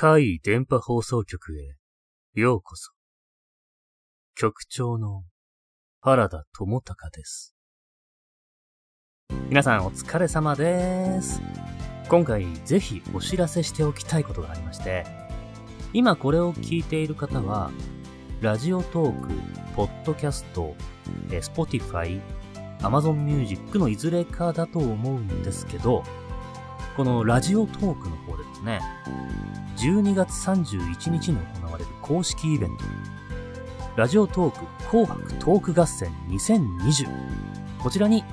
[0.00, 1.74] 海電波放送局へ
[2.40, 2.92] ようこそ。
[4.36, 5.24] 局長の
[6.00, 7.56] 原田智隆です。
[9.48, 11.42] 皆さんお疲れ様です。
[12.08, 15.04] 今回ぜひお知らせしておきたいことがありまして、
[15.92, 17.72] 今これを聞いている方は、
[18.40, 19.30] ラジオトーク、
[19.74, 20.76] ポッドキャスト、
[21.40, 22.20] スポティファイ、
[22.82, 26.04] アマゾンミュージックのいずれかだと思うんですけど、
[26.96, 28.80] このラジオトークの方でですね、
[29.78, 32.84] 12月31日に行われる公式イベント、
[33.94, 37.08] ラジオトーク紅白トーク合戦2020。
[37.78, 38.24] こちらに、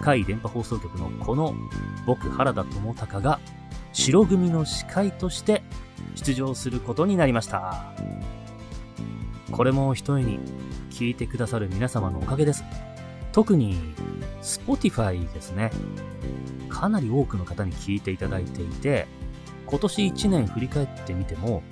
[0.00, 1.54] 海電波放送局のこの
[2.06, 3.40] 僕原田智隆が
[3.92, 5.64] 白組の司会として
[6.14, 7.92] 出場することになりました。
[9.50, 10.38] これも一重に
[10.90, 12.62] 聞いてくださる皆様のおかげです。
[13.32, 13.76] 特に
[14.40, 15.72] Spotify ですね。
[16.68, 19.08] かなり多くの方に聞いていただいていて、
[19.70, 21.62] 今年1年振り返ってみても、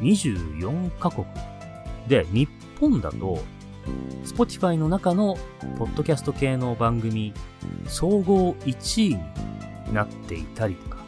[0.00, 1.26] 24カ国
[2.06, 2.48] で、日
[2.80, 3.40] 本だと、
[4.24, 5.36] Spotify の中の
[5.78, 7.34] ポッドキャスト系の番組、
[7.86, 9.14] 総合1位
[9.88, 10.98] になっていたりとか、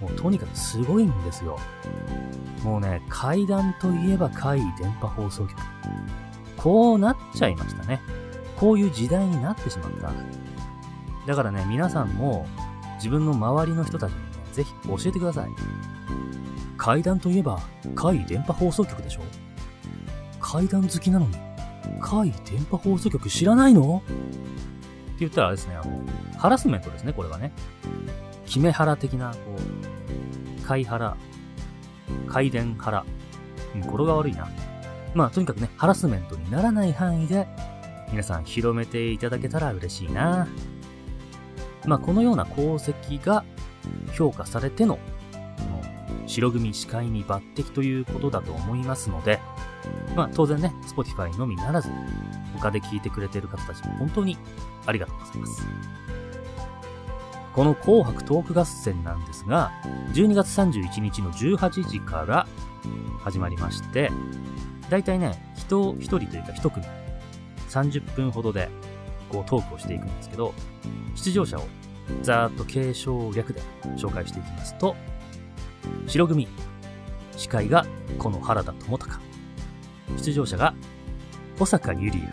[0.00, 1.58] もうとにかくすごいんですよ。
[2.62, 5.56] もうね、階段といえば怪異電波放送局。
[6.56, 8.00] こうなっちゃいましたね。
[8.56, 10.12] こういう時代になってしまった。
[11.26, 12.46] だからね、皆さんも
[12.96, 14.12] 自分の周りの人たち、
[14.56, 15.50] ぜひ教えてください。
[16.78, 17.60] 階段といえば、
[17.94, 19.20] 怪電波放送局でしょ？
[20.40, 21.34] 階段好きなのに、
[22.00, 24.02] 怪電波放送局知らないの？
[24.06, 24.14] って
[25.20, 26.00] 言ったらですね、あの、
[26.38, 27.52] ハラスメントですね、これはね。
[28.46, 29.36] 決め腹的な、こ
[30.62, 31.16] う、貝腹、
[32.28, 33.04] 回電腹。
[33.74, 34.48] うん、語呂が悪いな。
[35.14, 37.46] まあ、とにかくね、ハラスメントにならない範囲で、
[38.10, 40.46] 皆さん広めていただけたら嬉しいな。
[41.86, 43.44] まあ、このような功績が
[44.16, 45.00] 評価されての、こ
[45.64, 45.82] の
[46.26, 49.40] 白組司会に抜擢ということだと思いますので、
[50.14, 51.90] まあ、当然ね、Spotify のみならず、
[52.54, 54.38] 他で聞いてくれている方たちも本当に
[54.86, 55.66] ありがとうございます。
[57.54, 59.72] この紅白トーク合戦なんですが、
[60.12, 62.46] 12月31日の18時から
[63.22, 64.10] 始まりまして、
[64.90, 66.84] だいたいね、人一人というか一組、
[67.70, 68.68] 30分ほどで
[69.30, 70.52] こうトークをしていくんですけど、
[71.14, 71.62] 出場者を
[72.22, 73.60] ざーっと継承略で
[73.96, 74.96] 紹介していきますと、
[76.06, 76.48] 白組、
[77.36, 77.86] 司会が
[78.18, 79.20] この原田智隆、
[80.16, 80.74] 出場者が
[81.58, 82.28] 小坂ゆりや、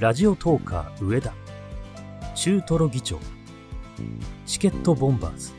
[0.00, 1.32] ラジオトーカー上田、
[2.34, 3.18] 中トロ議長、
[4.46, 5.52] チケットボンバーズ、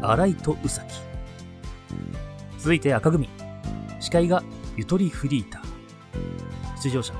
[0.00, 0.94] 荒井と宇崎。
[2.58, 3.28] 続いて赤組、
[4.00, 4.42] 司会が
[4.76, 7.14] ゆとりフリーター、出場者、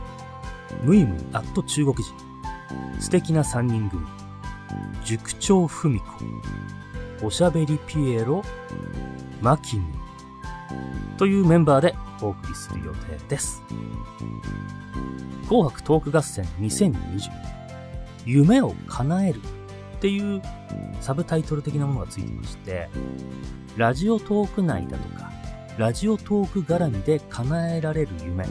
[0.85, 2.05] ムイムイアット中国人、
[3.01, 4.07] 素敵な三人組、
[5.05, 6.05] 塾長文子、
[7.27, 8.43] おしゃべりピエロ、
[9.41, 9.85] マキミ
[11.19, 13.63] というメンバーでお送りする予定です。
[15.49, 17.31] 紅白トーク合戦2020
[18.25, 19.41] 夢を叶える
[19.97, 20.41] っていう
[21.01, 22.89] サブタイトル的なものがついてまして、
[23.77, 25.31] ラジオトーク内だとか、
[25.79, 28.47] ラジオトーク絡みで叶えられる夢、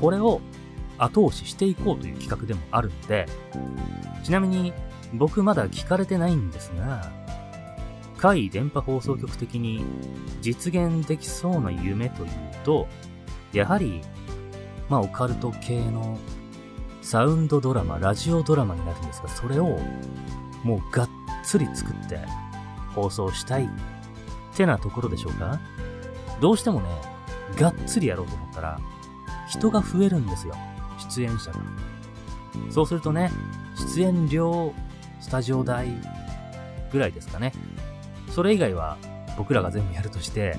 [0.00, 0.40] これを
[0.98, 3.26] 後押ししていこうという企画でもあるので、
[4.22, 4.72] ちなみに
[5.14, 7.10] 僕まだ聞かれてないんですが、
[8.18, 9.84] 海電波放送局的に
[10.40, 12.30] 実現できそうな夢という
[12.64, 12.88] と、
[13.52, 14.02] やはり、
[14.88, 16.18] まあオカルト系の
[17.02, 19.78] サウンドドラマ、ラジオドラマになるんですが、それを
[20.64, 21.08] もうがっ
[21.44, 22.18] つり作って
[22.94, 23.68] 放送したいっ
[24.56, 25.60] てなところでしょうか
[26.40, 26.88] どうしてもね、
[27.58, 28.80] がっつりやろうと思ったら、
[29.48, 30.54] 人が増えるんですよ。
[31.10, 31.60] 出演者が。
[32.70, 33.30] そうするとね、
[33.94, 34.74] 出演料、
[35.26, 35.88] スタジオ代
[36.92, 37.52] ぐらいですかね。
[38.30, 38.96] それ以外は
[39.36, 40.56] 僕らが全部やるとして、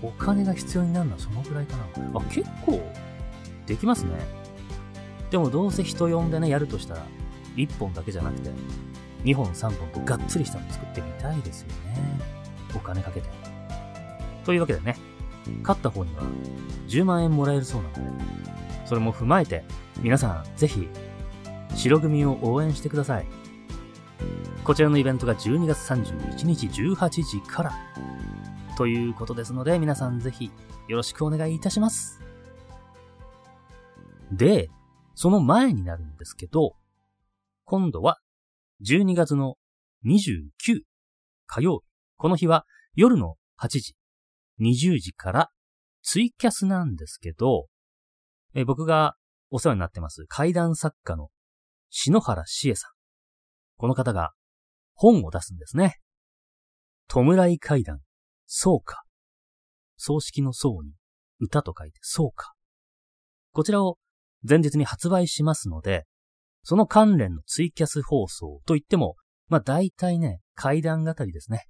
[0.00, 1.84] お金が必要になるのはそのぐらいかな。
[2.14, 2.80] あ、結構
[3.66, 4.12] できますね。
[5.30, 7.02] でもどうせ人呼んでね、やるとしたら、
[7.56, 8.50] 1本だけじゃなくて、
[9.24, 11.74] 2本3本とがっつりしたの作ってみたいですよね。
[12.74, 13.28] お金かけて。
[14.46, 14.96] というわけでね、
[15.60, 16.22] 勝った方には
[16.86, 18.24] 10万円もらえるそうなので、
[18.86, 19.62] それも踏まえて、
[20.00, 20.88] 皆さんぜひ、
[21.74, 23.26] 白組を応援してください。
[24.64, 27.72] こちらのイベントが12月31日18時から、
[28.76, 30.50] ということですので、皆さんぜひ
[30.88, 32.20] よろしくお願いいたします。
[34.30, 34.70] で、
[35.14, 36.74] その前になるんですけど、
[37.64, 38.18] 今度は
[38.84, 39.56] 12月の
[40.06, 40.82] 29
[41.46, 41.84] 火曜日。
[42.16, 43.94] この日は夜の8時、
[44.60, 45.50] 20時から
[46.02, 47.68] ツイキャスなんですけど、
[48.54, 49.16] え僕が
[49.50, 51.30] お世話になってます怪談作家の
[51.90, 52.97] 篠原志恵さん。
[53.78, 54.32] この方が
[54.94, 55.98] 本を出すんですね。
[57.08, 58.00] 弔い怪談、
[58.46, 59.04] そうか。
[59.96, 60.92] 葬式の葬に
[61.40, 62.52] 歌と書いてそうか。
[63.52, 63.96] こちらを
[64.48, 66.04] 前日に発売しますので、
[66.64, 69.16] その関連のツイキャス放送といっても、
[69.48, 71.66] まあ大体ね、階段語りですね。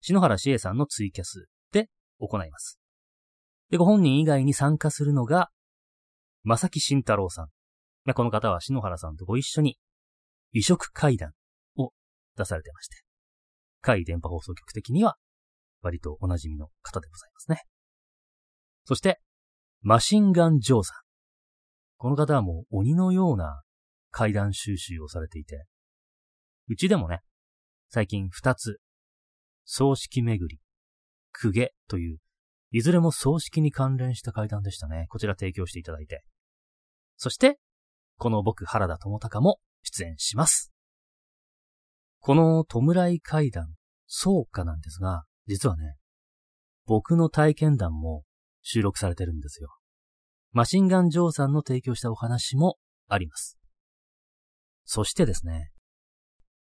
[0.00, 1.88] 篠原志恵さんのツイキャスで
[2.18, 2.80] 行います。
[3.70, 5.50] で、ご本人以外に参加するのが、
[6.44, 7.48] 正木慎太郎さん。
[8.14, 9.78] この方は篠原さんとご一緒に、
[10.52, 11.32] 移植階段
[12.36, 12.96] 出されてまして、
[13.80, 15.16] 海電波放送局的には、
[15.82, 17.62] 割とお馴染みの方でございますね。
[18.84, 19.20] そして、
[19.80, 20.96] マシンガン・ジョーさん。
[21.96, 23.62] この方はもう鬼のような
[24.10, 25.64] 階段収集をされていて、
[26.68, 27.20] うちでもね、
[27.88, 28.80] 最近二つ、
[29.64, 30.60] 葬式巡り、
[31.32, 32.18] 公家という、
[32.70, 35.06] いずれも葬式に関連した階段でしたね。
[35.08, 36.22] こちら提供していただいて。
[37.16, 37.58] そして、
[38.18, 40.71] この僕、原田智隆も出演します。
[42.24, 43.74] この弔い階段、
[44.06, 45.96] 総歌なんですが、実はね、
[46.86, 48.22] 僕の体験談も
[48.62, 49.76] 収録されてるんですよ。
[50.52, 52.76] マシンガンジョーさんの提供したお話も
[53.08, 53.58] あります。
[54.84, 55.72] そしてですね、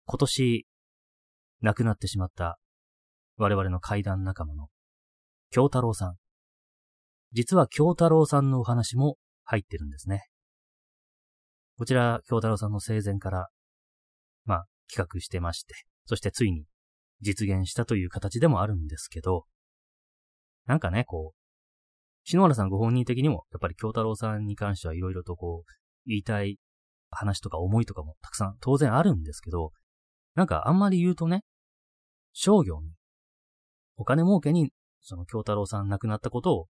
[0.07, 0.67] 今年
[1.61, 2.59] 亡くなってしまった
[3.37, 4.69] 我々の階段仲間の
[5.51, 6.17] 京太郎さん。
[7.33, 10.25] 実は京太郎さんのお話も入ってるんですね。
[11.77, 13.49] こちら、京太郎さんの生前から、
[14.91, 15.75] 企画してまして、
[16.07, 16.65] そしてついに
[17.21, 19.45] 実現したという形でもあるんですけど、
[20.67, 25.73] なんかね、こう、篠原さんご本人的にも、やっぱり京太郎さんに関してはいろいろとこう、
[26.07, 26.59] 言いたい
[27.11, 29.73] 話とか思いとかもたくさん当然あるんですけど、
[30.35, 31.43] なんかあんまり言うとね、
[32.33, 32.93] 商業に、
[33.97, 34.73] お金儲けに、
[35.03, 36.67] その京太郎さん亡くなったことを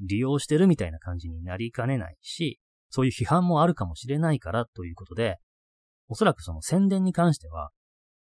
[0.00, 2.60] 利用してるみたいな感じになりかねないし、
[2.90, 5.38] そういう批判もあるかもしれないからということで、
[6.08, 7.70] おそらくその宣伝に関しては、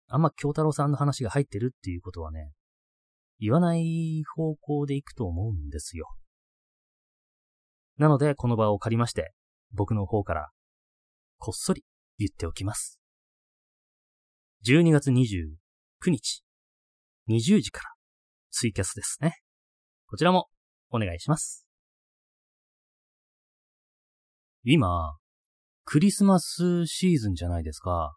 [0.07, 2.51] あんま京太郎さんの話が入ってるっていうことはね、
[3.39, 6.07] 言わない方向で行くと思うんですよ。
[7.97, 9.33] なので、この場を借りまして、
[9.71, 10.49] 僕の方から、
[11.37, 11.83] こっそり
[12.17, 12.99] 言っておきます。
[14.65, 15.55] 12月29
[16.07, 16.43] 日、
[17.27, 17.89] 20時から、
[18.51, 19.39] ツイキャスですね。
[20.07, 20.47] こちらも、
[20.89, 21.65] お願いします。
[24.63, 25.17] 今、
[25.85, 28.15] クリスマスシーズンじゃないですか。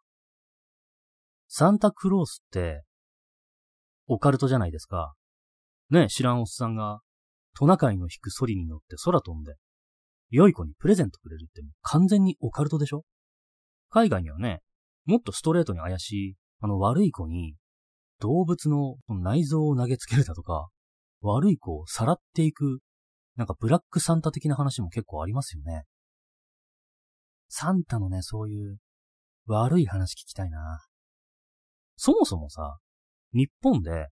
[1.49, 2.83] サンタクロースって、
[4.07, 5.15] オカルトじゃないですか。
[5.91, 7.01] ね知らんおっさんが、
[7.59, 9.57] トナカイの引くソリに乗って空飛んで、
[10.31, 13.05] 良い子にプレゼントくれるって完全にオカルトでしょ？
[13.91, 14.61] 海外にはね、
[15.05, 17.55] もっとストレートに怪しい、あの悪い子に
[18.21, 20.69] 動物の内臓を投げつけるだとか、
[21.21, 22.81] 悪い子をさらっていく、
[23.37, 25.85] なんかブラックサンタ的な話も結構ありますよね。
[27.49, 28.79] サンタのね、そういう
[29.47, 30.85] 悪い話聞きたいな。
[31.97, 32.79] そもそもさ、
[33.33, 34.09] 日本で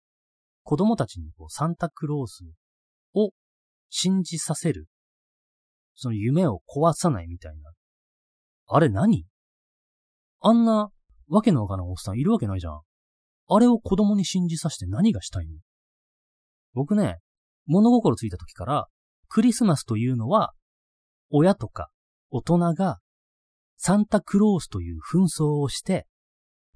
[0.62, 2.44] 子供たちにこうサンタクロース
[3.14, 3.30] を
[3.90, 4.86] 信じさせる
[5.94, 7.70] その夢を壊さないみたいな。
[8.66, 9.24] あれ何？
[10.40, 10.90] あんな
[11.28, 12.80] わけのわからんおっさんいるわけないじゃん。
[13.48, 15.58] あれを子供に信じさせて何がしたいの？
[16.74, 17.18] 僕ね、
[17.66, 18.86] 物心ついた時から、
[19.28, 20.52] クリスマスというのは、
[21.30, 21.88] 親とか
[22.30, 22.98] 大人が
[23.78, 26.06] サンタクロースという紛争をして、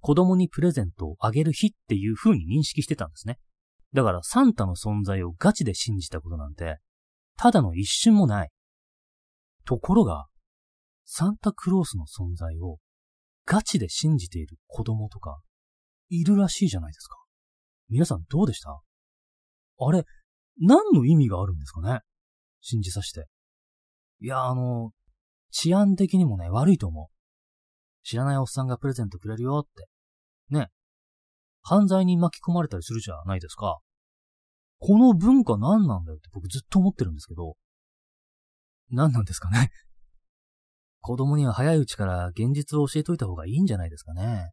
[0.01, 3.39] 子供にプレゼントをあげる日っていう風に認識してたんですね。
[3.93, 6.79] だからサンタの存在をガチで信じたことなんて、
[7.37, 8.51] ただの一瞬もない。
[9.65, 10.27] ところが、
[11.05, 12.79] サンタクロースの存在を
[13.45, 15.41] ガチで信じている子供とか、
[16.09, 17.17] いるらしいじゃないですか。
[17.89, 18.81] 皆さんどうでした？
[19.79, 20.05] あれ、
[20.61, 22.01] 何の意味があるんですかね？
[22.61, 23.27] 信じさせて。
[24.21, 24.93] いや、あの、
[25.53, 27.07] 治安的にもね、悪いと思う。
[28.05, 29.89] 知らないおっさんがプレゼントくれるよって。
[30.51, 30.71] ね。
[31.63, 33.79] 犯罪に巻き込まれたりするじゃないですか。
[34.81, 37.55] この文化何なんだよって僕ずっと思ってるんですけど、
[38.91, 39.71] 何なんですかね。
[41.01, 44.51] 子供には早いうちから現実を教えといた方がいいんじゃないですかね。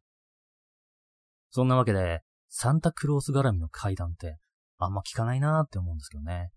[1.50, 4.38] そんなわけで、サンタクロース絡みの階段って
[4.78, 6.50] あんま聞かないなーって思うんですけどね。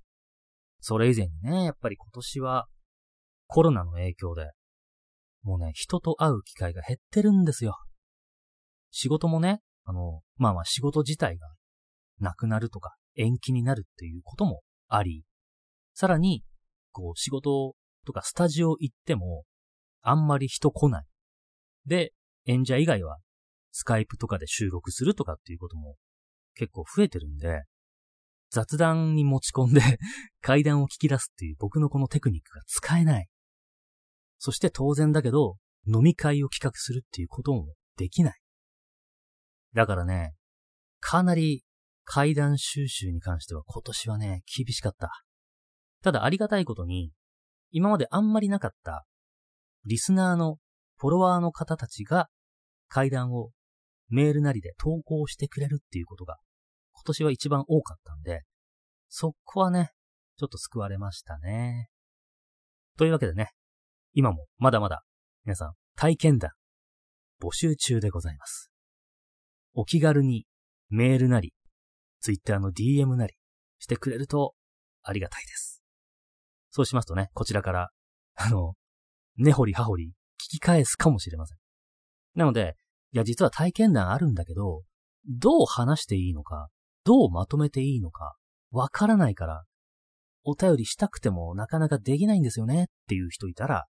[0.81, 2.67] それ以前にね、やっぱり今年は
[3.53, 4.51] コロナの影響で、
[5.43, 7.77] もうね、人と会う機会が減ってるんですよ。
[8.91, 11.49] 仕事もね、あの、まあまあ仕事自体が
[12.21, 15.25] なくなるとか延期になるっていうこともあり、
[15.95, 16.43] さらに
[16.93, 17.75] こう、仕事
[18.07, 19.45] とかスタジオ行っても、
[20.03, 21.07] あんまり人来ない。
[21.87, 22.13] で、
[22.47, 23.19] 演者以外は、
[23.73, 25.97] スカイプとかで収録するとかっていうことも
[26.55, 27.63] 結構増えてるんで、
[28.51, 29.81] 雑談に持ち込んで
[30.43, 33.29] 階段を聞き出すっていう僕のこのテクニックが使えない。
[34.45, 35.55] そして当然だけど、
[35.87, 38.41] 飲み会を企画するっていうこともできない。
[39.73, 40.35] だからね、
[40.99, 41.63] かなり
[42.03, 45.13] 階段収集に関しては今年はね、厳しかった。
[46.03, 47.13] ただありがたいことに、
[47.71, 49.05] 今まであんまりなかった、
[49.85, 50.57] リスナーの
[50.97, 52.29] フォロワーの方たちが
[52.89, 53.51] 階段を
[54.09, 56.39] メールなりで投稿してくれるっていうことが
[56.95, 58.43] 今年は一番多かったんで、
[59.09, 59.93] そこはね、
[60.37, 61.91] ちょっと救われましたね。
[62.99, 63.53] というわけでね、
[64.15, 65.03] 今もまだまだ
[65.45, 66.51] 皆さん体験談
[67.43, 68.71] 募集中でございます。
[69.75, 70.45] お気軽に
[70.91, 71.55] メールなり、
[72.21, 73.35] ツイッターの DM なり
[73.79, 74.55] してくれると
[75.03, 75.83] ありがたいです。
[76.71, 77.91] そうしますとね、こちらから、
[78.37, 78.75] あの、
[79.37, 81.59] 根掘り葉掘り聞き返すかもしれません。
[82.35, 82.77] なので、
[83.13, 84.83] いや実は体験談あるんだけど、
[85.27, 86.69] どう話していいのか、
[87.05, 88.37] どうまとめていいのか、
[88.71, 89.65] わからないから、
[90.45, 93.87] お便りしたくてもなかなかできないんですよねっていう人いたら、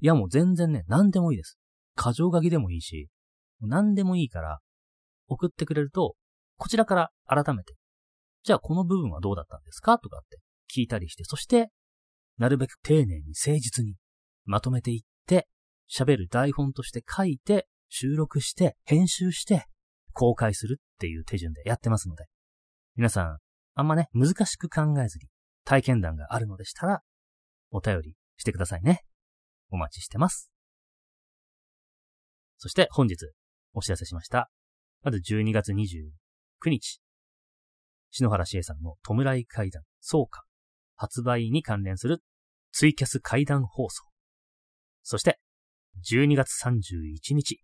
[0.00, 1.58] いやもう全然ね、何でもいいです。
[1.94, 3.08] 過剰書きでもいいし、
[3.60, 4.60] 何でもいいから、
[5.28, 6.14] 送ってくれると、
[6.56, 7.74] こちらから改めて、
[8.42, 9.98] じゃあこの部分はどうだったんですか？
[9.98, 10.38] とかって
[10.74, 11.70] 聞いたりして、そして、
[12.38, 13.96] なるべく丁寧に誠実に
[14.46, 15.46] まとめていって、
[15.90, 19.66] 喋る台本として書いて、収録して、編集して、
[20.12, 22.24] 公開するっていう手順でやってますので、
[22.96, 23.38] 皆さん、
[23.74, 25.28] あんまね、難しく考えずに
[25.64, 27.02] 体験談があるのでしたら、
[27.70, 29.02] お便りしてくださいね。
[29.70, 30.50] お待ちしてます。
[32.58, 33.16] そして本日
[33.72, 34.50] お知らせしました。
[35.02, 36.10] まず12月29
[36.66, 37.00] 日、
[38.10, 40.44] 篠原志恵さんの弔い階段総歌
[40.96, 42.22] 発売に関連する
[42.72, 44.04] ツイキャス階段放送。
[45.02, 45.38] そして
[46.10, 47.62] 12月31日、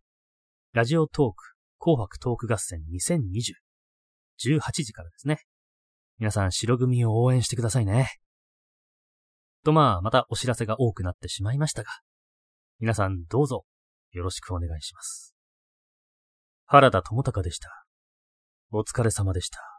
[0.73, 3.55] ラジオトーク紅白トーク合戦2020
[4.43, 5.41] 18時からですね。
[6.19, 8.09] 皆さん白組を応援してくださいね。
[9.67, 11.91] とまあ、またお知らせが多くなってしまいましたが、
[12.79, 13.65] 皆さんどうぞ
[14.13, 15.35] よろしくお願いします。
[16.67, 17.85] 原田智隆でした。
[18.71, 19.76] お疲れ様でした。